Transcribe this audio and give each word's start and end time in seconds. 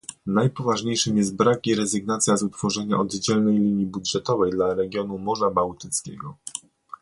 Najpoważniejszym 0.25 1.17
jest 1.17 1.35
brak 1.35 1.67
i 1.67 1.75
rezygnacja 1.75 2.37
z 2.37 2.43
utworzenia 2.43 2.97
oddzielnej 2.97 3.59
linii 3.59 3.85
budżetowej 3.85 4.51
dla 4.51 4.73
regionu 4.73 5.17
Morza 5.17 5.49
Bałtyckiego 5.49 6.37